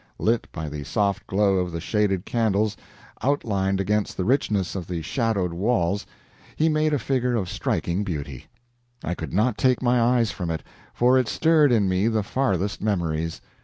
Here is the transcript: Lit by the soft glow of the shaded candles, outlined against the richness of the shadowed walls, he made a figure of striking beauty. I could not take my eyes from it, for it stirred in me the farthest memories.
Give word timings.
Lit 0.17 0.47
by 0.51 0.67
the 0.67 0.83
soft 0.83 1.27
glow 1.27 1.57
of 1.57 1.71
the 1.71 1.79
shaded 1.79 2.25
candles, 2.25 2.75
outlined 3.21 3.79
against 3.79 4.17
the 4.17 4.25
richness 4.25 4.73
of 4.73 4.87
the 4.87 5.03
shadowed 5.03 5.53
walls, 5.53 6.07
he 6.55 6.69
made 6.69 6.91
a 6.91 6.97
figure 6.97 7.35
of 7.35 7.47
striking 7.47 8.03
beauty. 8.03 8.47
I 9.03 9.13
could 9.13 9.31
not 9.31 9.59
take 9.59 9.79
my 9.83 10.01
eyes 10.01 10.31
from 10.31 10.49
it, 10.49 10.63
for 10.95 11.19
it 11.19 11.27
stirred 11.27 11.71
in 11.71 11.87
me 11.87 12.07
the 12.07 12.23
farthest 12.23 12.81
memories. 12.81 13.41